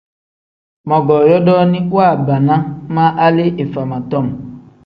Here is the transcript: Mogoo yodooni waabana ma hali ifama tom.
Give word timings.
Mogoo 0.87 1.27
yodooni 1.31 1.79
waabana 1.95 2.55
ma 2.93 3.03
hali 3.19 3.45
ifama 3.63 3.97
tom. 4.09 4.25